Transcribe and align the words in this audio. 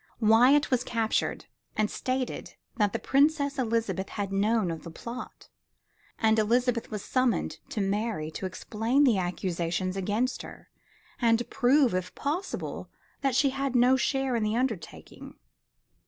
Wyatt 0.19 0.71
was 0.71 0.83
captured 0.83 1.45
and 1.77 1.91
stated 1.91 2.55
that 2.77 2.91
the 2.91 2.97
Princess 2.97 3.59
Elizabeth 3.59 4.09
had 4.09 4.33
known 4.33 4.71
of 4.71 4.81
the 4.81 4.89
plot; 4.89 5.49
and 6.17 6.39
Elizabeth 6.39 6.89
was 6.89 7.05
summoned 7.05 7.59
to 7.69 7.81
Mary 7.81 8.31
to 8.31 8.47
explain 8.47 9.03
the 9.03 9.19
accusations 9.19 9.95
against 9.95 10.41
her 10.41 10.71
and 11.21 11.47
prove 11.51 11.93
if 11.93 12.15
possible 12.15 12.89
that 13.21 13.35
she 13.35 13.51
had 13.51 13.75
no 13.75 13.95
share 13.95 14.35
in 14.35 14.41
the 14.41 14.55
undertaking. 14.55 15.35